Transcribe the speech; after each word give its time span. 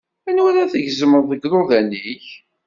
Anwa 0.29 0.47
ar 0.49 0.57
ad 0.59 0.69
tgezmeḍ 0.71 1.23
deg 1.31 1.43
iḍudan-ik? 1.47 2.25